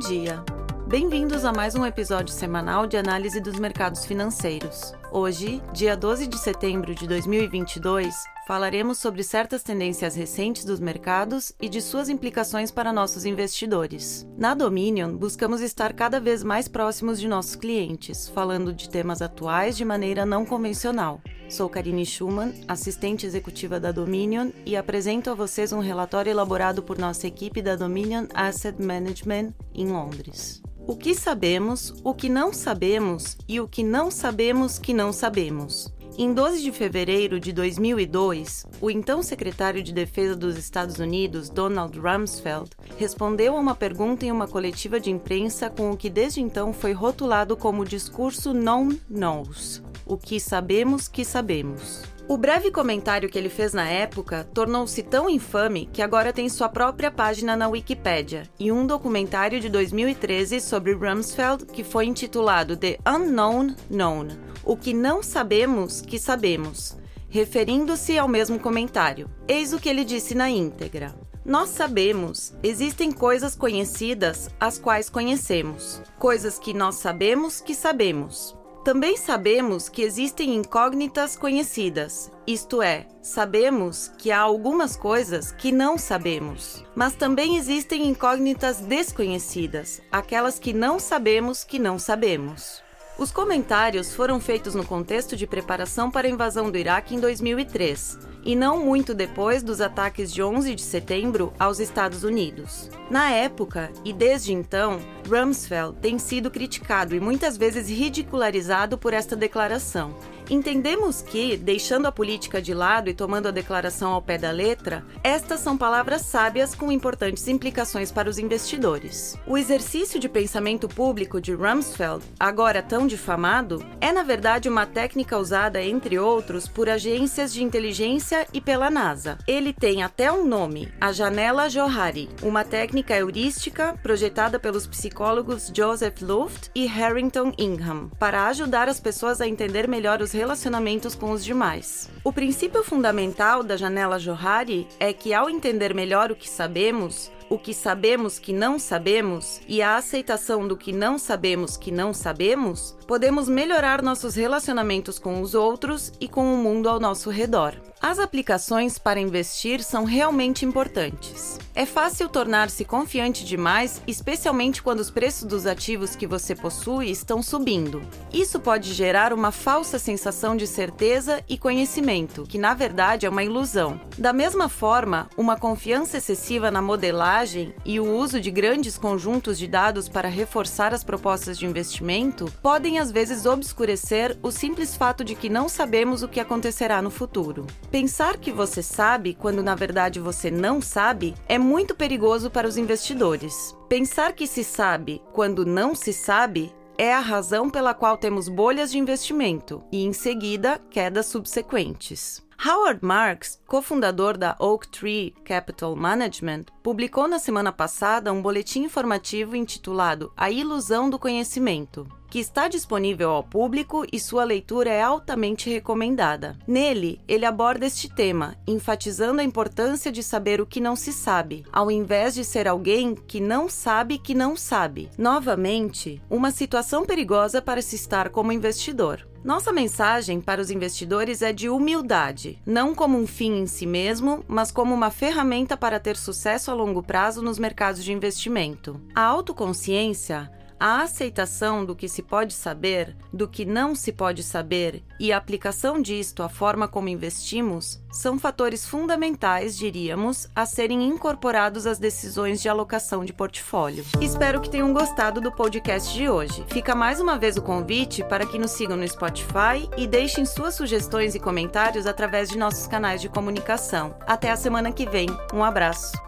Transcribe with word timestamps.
Bom 0.00 0.08
dia! 0.08 0.44
Bem-vindos 0.86 1.44
a 1.44 1.52
mais 1.52 1.74
um 1.74 1.84
episódio 1.84 2.32
semanal 2.32 2.86
de 2.86 2.96
análise 2.96 3.40
dos 3.40 3.58
mercados 3.58 4.06
financeiros. 4.06 4.94
Hoje, 5.10 5.62
dia 5.72 5.96
12 5.96 6.26
de 6.26 6.36
setembro 6.36 6.94
de 6.94 7.08
2022, 7.08 8.14
falaremos 8.46 8.98
sobre 8.98 9.22
certas 9.22 9.62
tendências 9.62 10.14
recentes 10.14 10.66
dos 10.66 10.78
mercados 10.78 11.50
e 11.58 11.66
de 11.66 11.80
suas 11.80 12.10
implicações 12.10 12.70
para 12.70 12.92
nossos 12.92 13.24
investidores. 13.24 14.26
Na 14.36 14.52
Dominion, 14.52 15.16
buscamos 15.16 15.62
estar 15.62 15.94
cada 15.94 16.20
vez 16.20 16.44
mais 16.44 16.68
próximos 16.68 17.18
de 17.18 17.26
nossos 17.26 17.56
clientes, 17.56 18.28
falando 18.28 18.70
de 18.70 18.90
temas 18.90 19.22
atuais 19.22 19.78
de 19.78 19.84
maneira 19.84 20.26
não 20.26 20.44
convencional. 20.44 21.22
Sou 21.48 21.70
Karine 21.70 22.04
Schumann, 22.04 22.52
assistente 22.68 23.24
executiva 23.24 23.80
da 23.80 23.90
Dominion, 23.90 24.50
e 24.66 24.76
apresento 24.76 25.30
a 25.30 25.34
vocês 25.34 25.72
um 25.72 25.80
relatório 25.80 26.30
elaborado 26.30 26.82
por 26.82 26.98
nossa 26.98 27.26
equipe 27.26 27.62
da 27.62 27.76
Dominion 27.76 28.26
Asset 28.34 28.80
Management 28.82 29.54
em 29.74 29.88
Londres 29.88 30.62
o 30.88 30.96
que 30.96 31.14
sabemos, 31.14 31.92
o 32.02 32.14
que 32.14 32.30
não 32.30 32.50
sabemos 32.50 33.36
e 33.46 33.60
o 33.60 33.68
que 33.68 33.84
não 33.84 34.10
sabemos 34.10 34.78
que 34.78 34.94
não 34.94 35.12
sabemos. 35.12 35.92
Em 36.16 36.32
12 36.32 36.62
de 36.62 36.72
fevereiro 36.72 37.38
de 37.38 37.52
2002, 37.52 38.64
o 38.80 38.90
então 38.90 39.22
secretário 39.22 39.82
de 39.82 39.92
Defesa 39.92 40.34
dos 40.34 40.56
Estados 40.56 40.98
Unidos, 40.98 41.50
Donald 41.50 41.96
Rumsfeld, 42.00 42.70
respondeu 42.96 43.54
a 43.54 43.60
uma 43.60 43.74
pergunta 43.74 44.24
em 44.24 44.32
uma 44.32 44.48
coletiva 44.48 44.98
de 44.98 45.10
imprensa 45.10 45.68
com 45.68 45.90
o 45.90 45.96
que 45.96 46.08
desde 46.08 46.40
então 46.40 46.72
foi 46.72 46.92
rotulado 46.92 47.54
como 47.54 47.84
discurso 47.84 48.54
known 48.54 48.98
knows 49.10 49.82
o 50.08 50.16
que 50.16 50.40
sabemos 50.40 51.06
que 51.06 51.24
sabemos. 51.24 52.02
O 52.26 52.36
breve 52.36 52.70
comentário 52.70 53.28
que 53.28 53.38
ele 53.38 53.48
fez 53.48 53.72
na 53.72 53.88
época 53.88 54.46
tornou-se 54.52 55.02
tão 55.02 55.30
infame 55.30 55.88
que 55.90 56.02
agora 56.02 56.32
tem 56.32 56.48
sua 56.48 56.68
própria 56.68 57.10
página 57.10 57.56
na 57.56 57.68
Wikipédia 57.68 58.42
e 58.58 58.70
um 58.70 58.86
documentário 58.86 59.60
de 59.60 59.70
2013 59.70 60.60
sobre 60.60 60.92
Rumsfeld 60.92 61.64
que 61.66 61.82
foi 61.82 62.04
intitulado 62.04 62.76
The 62.76 62.98
Unknown 63.06 63.74
Known 63.88 64.28
O 64.62 64.76
que 64.76 64.92
não 64.92 65.22
sabemos 65.22 66.02
que 66.02 66.18
sabemos, 66.18 66.98
referindo-se 67.30 68.18
ao 68.18 68.28
mesmo 68.28 68.58
comentário. 68.58 69.30
Eis 69.46 69.72
o 69.72 69.78
que 69.78 69.88
ele 69.88 70.04
disse 70.04 70.34
na 70.34 70.50
íntegra. 70.50 71.14
Nós 71.46 71.70
sabemos, 71.70 72.52
existem 72.62 73.10
coisas 73.10 73.56
conhecidas 73.56 74.50
as 74.60 74.78
quais 74.78 75.08
conhecemos, 75.08 76.02
coisas 76.18 76.58
que 76.58 76.74
nós 76.74 76.96
sabemos 76.96 77.62
que 77.62 77.74
sabemos. 77.74 78.57
Também 78.88 79.18
sabemos 79.18 79.86
que 79.86 80.00
existem 80.00 80.54
incógnitas 80.54 81.36
conhecidas, 81.36 82.32
isto 82.46 82.80
é, 82.80 83.06
sabemos 83.20 84.10
que 84.16 84.32
há 84.32 84.40
algumas 84.40 84.96
coisas 84.96 85.52
que 85.52 85.70
não 85.70 85.98
sabemos. 85.98 86.82
Mas 86.96 87.12
também 87.12 87.58
existem 87.58 88.08
incógnitas 88.08 88.78
desconhecidas, 88.80 90.00
aquelas 90.10 90.58
que 90.58 90.72
não 90.72 90.98
sabemos 90.98 91.64
que 91.64 91.78
não 91.78 91.98
sabemos. 91.98 92.82
Os 93.18 93.30
comentários 93.30 94.14
foram 94.14 94.40
feitos 94.40 94.74
no 94.74 94.86
contexto 94.86 95.36
de 95.36 95.46
preparação 95.46 96.10
para 96.10 96.26
a 96.26 96.30
invasão 96.30 96.70
do 96.70 96.78
Iraque 96.78 97.14
em 97.14 97.20
2003 97.20 98.27
e 98.48 98.56
não 98.56 98.82
muito 98.82 99.12
depois 99.12 99.62
dos 99.62 99.78
ataques 99.78 100.32
de 100.32 100.42
11 100.42 100.74
de 100.74 100.80
setembro 100.80 101.52
aos 101.58 101.78
Estados 101.78 102.24
Unidos. 102.24 102.88
Na 103.10 103.30
época 103.30 103.90
e 104.06 104.10
desde 104.10 104.54
então, 104.54 105.00
Rumsfeld 105.28 105.98
tem 106.00 106.18
sido 106.18 106.50
criticado 106.50 107.14
e 107.14 107.20
muitas 107.20 107.58
vezes 107.58 107.90
ridicularizado 107.90 108.96
por 108.96 109.12
esta 109.12 109.36
declaração. 109.36 110.16
Entendemos 110.50 111.20
que, 111.20 111.58
deixando 111.58 112.06
a 112.06 112.12
política 112.12 112.62
de 112.62 112.72
lado 112.72 113.10
e 113.10 113.14
tomando 113.14 113.48
a 113.48 113.50
declaração 113.50 114.12
ao 114.12 114.22
pé 114.22 114.38
da 114.38 114.50
letra, 114.50 115.04
estas 115.22 115.60
são 115.60 115.76
palavras 115.76 116.22
sábias 116.22 116.74
com 116.74 116.90
importantes 116.90 117.46
implicações 117.48 118.10
para 118.10 118.30
os 118.30 118.38
investidores. 118.38 119.36
O 119.46 119.58
exercício 119.58 120.18
de 120.18 120.28
pensamento 120.28 120.88
público 120.88 121.38
de 121.38 121.52
Rumsfeld, 121.52 122.24
agora 122.40 122.82
tão 122.82 123.06
difamado, 123.06 123.84
é 124.00 124.10
na 124.10 124.22
verdade 124.22 124.70
uma 124.70 124.86
técnica 124.86 125.36
usada, 125.38 125.82
entre 125.82 126.18
outros, 126.18 126.66
por 126.66 126.88
agências 126.88 127.52
de 127.52 127.62
inteligência 127.62 128.46
e 128.52 128.60
pela 128.60 128.90
NASA. 128.90 129.36
Ele 129.46 129.72
tem 129.72 130.02
até 130.02 130.32
um 130.32 130.46
nome, 130.46 130.90
a 130.98 131.12
janela 131.12 131.68
Johari, 131.68 132.30
uma 132.42 132.64
técnica 132.64 133.14
heurística 133.14 133.94
projetada 134.02 134.58
pelos 134.58 134.86
psicólogos 134.86 135.70
Joseph 135.74 136.22
Luft 136.22 136.70
e 136.74 136.86
Harrington 136.86 137.52
Ingham, 137.58 138.10
para 138.18 138.46
ajudar 138.46 138.88
as 138.88 138.98
pessoas 138.98 139.42
a 139.42 139.46
entender 139.46 139.86
melhor 139.86 140.22
os 140.22 140.37
relacionamentos 140.38 141.16
com 141.16 141.32
os 141.32 141.44
demais. 141.44 142.08
O 142.22 142.32
princípio 142.32 142.84
fundamental 142.84 143.64
da 143.64 143.76
janela 143.76 144.20
Johari 144.20 144.86
é 145.00 145.12
que, 145.12 145.34
ao 145.34 145.50
entender 145.50 145.92
melhor 145.92 146.30
o 146.30 146.36
que 146.36 146.48
sabemos, 146.48 147.30
o 147.50 147.58
que 147.58 147.74
sabemos 147.74 148.38
que 148.38 148.52
não 148.52 148.78
sabemos 148.78 149.60
e 149.66 149.82
a 149.82 149.96
aceitação 149.96 150.68
do 150.68 150.76
que 150.76 150.92
não 150.92 151.18
sabemos 151.18 151.76
que 151.76 151.90
não 151.90 152.14
sabemos, 152.14 152.96
podemos 153.06 153.48
melhorar 153.48 154.00
nossos 154.02 154.36
relacionamentos 154.36 155.18
com 155.18 155.40
os 155.40 155.54
outros 155.54 156.12
e 156.20 156.28
com 156.28 156.54
o 156.54 156.58
mundo 156.58 156.88
ao 156.88 157.00
nosso 157.00 157.30
redor. 157.30 157.74
As 158.00 158.18
aplicações 158.20 158.98
para 158.98 159.18
investir 159.18 159.82
são 159.82 160.04
realmente 160.04 160.64
importantes. 160.64 161.58
É 161.78 161.86
fácil 161.86 162.28
tornar-se 162.28 162.84
confiante 162.84 163.44
demais, 163.44 164.02
especialmente 164.04 164.82
quando 164.82 164.98
os 164.98 165.12
preços 165.12 165.44
dos 165.44 165.64
ativos 165.64 166.16
que 166.16 166.26
você 166.26 166.52
possui 166.52 167.08
estão 167.08 167.40
subindo. 167.40 168.02
Isso 168.32 168.58
pode 168.58 168.92
gerar 168.92 169.32
uma 169.32 169.52
falsa 169.52 169.96
sensação 169.96 170.56
de 170.56 170.66
certeza 170.66 171.40
e 171.48 171.56
conhecimento, 171.56 172.42
que 172.42 172.58
na 172.58 172.74
verdade 172.74 173.26
é 173.26 173.28
uma 173.28 173.44
ilusão. 173.44 174.00
Da 174.18 174.32
mesma 174.32 174.68
forma, 174.68 175.30
uma 175.36 175.56
confiança 175.56 176.16
excessiva 176.16 176.68
na 176.68 176.82
modelagem 176.82 177.72
e 177.84 178.00
o 178.00 178.12
uso 178.12 178.40
de 178.40 178.50
grandes 178.50 178.98
conjuntos 178.98 179.56
de 179.56 179.68
dados 179.68 180.08
para 180.08 180.28
reforçar 180.28 180.92
as 180.92 181.04
propostas 181.04 181.56
de 181.56 181.64
investimento 181.64 182.52
podem 182.60 182.98
às 182.98 183.12
vezes 183.12 183.46
obscurecer 183.46 184.36
o 184.42 184.50
simples 184.50 184.96
fato 184.96 185.22
de 185.22 185.36
que 185.36 185.48
não 185.48 185.68
sabemos 185.68 186.24
o 186.24 186.28
que 186.28 186.40
acontecerá 186.40 187.00
no 187.00 187.08
futuro. 187.08 187.68
Pensar 187.88 188.36
que 188.36 188.50
você 188.50 188.82
sabe 188.82 189.32
quando 189.32 189.62
na 189.62 189.76
verdade 189.76 190.18
você 190.18 190.50
não 190.50 190.82
sabe 190.82 191.36
é 191.48 191.67
muito 191.68 191.94
perigoso 191.94 192.50
para 192.50 192.66
os 192.66 192.78
investidores. 192.78 193.76
Pensar 193.90 194.32
que 194.32 194.46
se 194.46 194.64
sabe 194.64 195.20
quando 195.34 195.66
não 195.66 195.94
se 195.94 196.14
sabe 196.14 196.72
é 196.96 197.12
a 197.12 197.20
razão 197.20 197.68
pela 197.68 197.92
qual 197.92 198.16
temos 198.16 198.48
bolhas 198.48 198.90
de 198.90 198.98
investimento 198.98 199.84
e, 199.92 200.02
em 200.02 200.14
seguida, 200.14 200.80
quedas 200.90 201.26
subsequentes. 201.26 202.42
Howard 202.66 203.04
Marks, 203.04 203.60
cofundador 203.68 204.36
da 204.36 204.56
Oak 204.58 204.88
Tree 204.88 205.32
Capital 205.44 205.94
Management, 205.94 206.64
publicou 206.82 207.28
na 207.28 207.38
semana 207.38 207.70
passada 207.70 208.32
um 208.32 208.42
boletim 208.42 208.82
informativo 208.82 209.54
intitulado 209.54 210.32
A 210.36 210.50
Ilusão 210.50 211.08
do 211.08 211.18
Conhecimento, 211.18 212.08
que 212.30 212.38
está 212.38 212.68
disponível 212.68 213.30
ao 213.30 213.42
público 213.42 214.04
e 214.12 214.20
sua 214.20 214.44
leitura 214.44 214.90
é 214.90 215.02
altamente 215.02 215.70
recomendada. 215.70 216.56
Nele, 216.66 217.20
ele 217.26 217.44
aborda 217.44 217.86
este 217.86 218.08
tema, 218.08 218.56
enfatizando 218.66 219.40
a 219.40 219.44
importância 219.44 220.12
de 220.12 220.22
saber 220.22 220.60
o 220.60 220.66
que 220.66 220.80
não 220.80 220.94
se 220.94 221.12
sabe, 221.12 221.64
ao 221.72 221.90
invés 221.90 222.34
de 222.34 222.44
ser 222.44 222.68
alguém 222.68 223.14
que 223.14 223.40
não 223.40 223.68
sabe 223.68 224.18
que 224.18 224.34
não 224.34 224.56
sabe. 224.56 225.10
Novamente, 225.16 226.20
uma 226.28 226.50
situação 226.50 227.04
perigosa 227.04 227.62
para 227.62 227.82
se 227.82 227.96
estar 227.96 228.30
como 228.30 228.52
investidor. 228.52 229.26
Nossa 229.44 229.72
mensagem 229.72 230.40
para 230.40 230.60
os 230.60 230.70
investidores 230.70 231.42
é 231.42 231.52
de 231.52 231.68
humildade, 231.68 232.60
não 232.66 232.94
como 232.94 233.16
um 233.16 233.26
fim 233.26 233.60
em 233.60 233.66
si 233.66 233.86
mesmo, 233.86 234.44
mas 234.48 234.72
como 234.72 234.92
uma 234.92 235.10
ferramenta 235.10 235.76
para 235.76 236.00
ter 236.00 236.16
sucesso 236.16 236.70
a 236.70 236.74
longo 236.74 237.02
prazo 237.02 237.40
nos 237.40 237.58
mercados 237.58 238.02
de 238.02 238.12
investimento. 238.12 239.00
A 239.14 239.22
autoconsciência 239.22 240.50
a 240.78 241.02
aceitação 241.02 241.84
do 241.84 241.94
que 241.94 242.08
se 242.08 242.22
pode 242.22 242.54
saber, 242.54 243.16
do 243.32 243.48
que 243.48 243.64
não 243.64 243.94
se 243.94 244.12
pode 244.12 244.42
saber 244.42 245.02
e 245.18 245.32
a 245.32 245.36
aplicação 245.36 246.00
disto 246.00 246.42
à 246.42 246.48
forma 246.48 246.86
como 246.86 247.08
investimos 247.08 248.00
são 248.10 248.38
fatores 248.38 248.86
fundamentais, 248.86 249.76
diríamos, 249.76 250.48
a 250.54 250.64
serem 250.64 251.06
incorporados 251.06 251.86
às 251.86 251.98
decisões 251.98 252.60
de 252.60 252.68
alocação 252.68 253.24
de 253.24 253.32
portfólio. 253.32 254.04
Espero 254.20 254.60
que 254.60 254.70
tenham 254.70 254.92
gostado 254.92 255.40
do 255.40 255.52
podcast 255.52 256.12
de 256.14 256.28
hoje. 256.28 256.64
Fica 256.68 256.94
mais 256.94 257.20
uma 257.20 257.38
vez 257.38 257.56
o 257.56 257.62
convite 257.62 258.24
para 258.24 258.46
que 258.46 258.58
nos 258.58 258.72
sigam 258.72 258.96
no 258.96 259.08
Spotify 259.08 259.88
e 259.96 260.06
deixem 260.06 260.44
suas 260.44 260.74
sugestões 260.74 261.34
e 261.34 261.40
comentários 261.40 262.06
através 262.06 262.48
de 262.48 262.58
nossos 262.58 262.86
canais 262.86 263.20
de 263.20 263.28
comunicação. 263.28 264.16
Até 264.26 264.50
a 264.50 264.56
semana 264.56 264.92
que 264.92 265.06
vem. 265.06 265.28
Um 265.52 265.62
abraço. 265.62 266.27